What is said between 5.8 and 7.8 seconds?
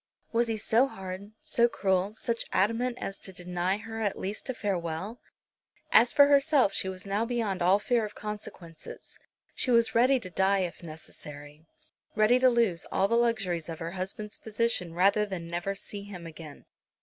As for herself, she was now beyond all